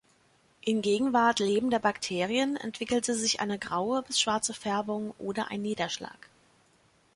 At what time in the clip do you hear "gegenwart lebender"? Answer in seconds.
0.81-1.77